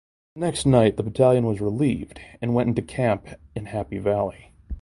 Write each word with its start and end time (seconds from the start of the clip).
The 0.33 0.39
next 0.41 0.65
night 0.65 0.97
the 0.97 1.03
battalion 1.03 1.45
was 1.45 1.61
relieved 1.61 2.19
and 2.41 2.55
went 2.55 2.69
into 2.69 2.81
camp 2.81 3.27
in 3.55 3.65
Happy 3.67 3.99
Valley. 3.99 4.51